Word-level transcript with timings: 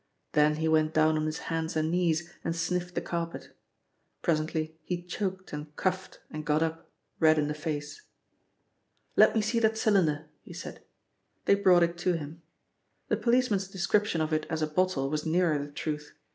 Then 0.31 0.55
he 0.55 0.67
went 0.67 0.95
down 0.95 1.15
on 1.15 1.27
his 1.27 1.37
hands 1.53 1.75
and 1.75 1.91
knees 1.91 2.33
and 2.43 2.55
sniffed 2.55 2.95
the 2.95 3.01
carpet. 3.01 3.55
Presently 4.23 4.75
he 4.83 5.03
choked 5.03 5.53
and 5.53 5.75
coughed 5.75 6.21
and 6.31 6.43
got 6.43 6.63
up, 6.63 6.89
red 7.19 7.37
in 7.37 7.47
the 7.47 7.53
face. 7.53 8.01
"Let 9.15 9.35
me 9.35 9.41
see 9.41 9.59
that 9.59 9.77
cylinder," 9.77 10.25
he 10.41 10.53
said. 10.55 10.83
They 11.45 11.53
brought 11.53 11.83
it 11.83 11.99
to 11.99 12.13
him. 12.17 12.41
The 13.09 13.17
policeman's 13.17 13.67
description 13.67 14.21
of 14.21 14.33
it 14.33 14.47
as 14.49 14.63
a 14.63 14.67
bottle 14.67 15.07
was 15.07 15.23
nearer 15.23 15.59
the 15.63 15.71
truth. 15.71 16.15